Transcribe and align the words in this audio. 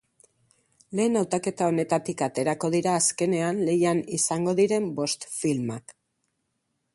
Lehen 0.99 1.19
hautaketa 1.19 1.67
honetatik 1.73 2.23
aterako 2.27 2.71
dira, 2.77 2.95
azkenean, 3.01 3.61
lehian 3.69 4.01
izango 4.21 4.57
diren 4.63 4.89
bost 5.01 5.29
filmak. 5.37 5.97